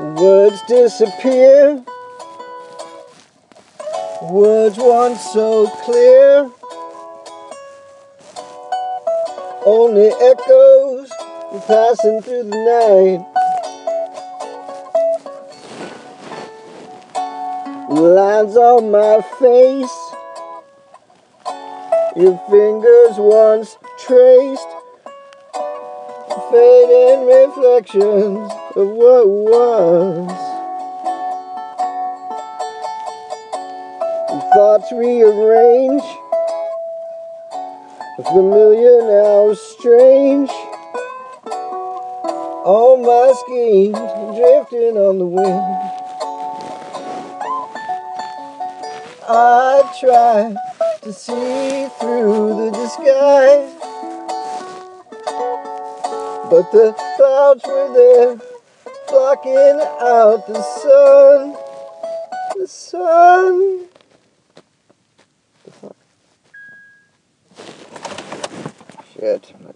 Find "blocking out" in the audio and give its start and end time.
59.10-60.46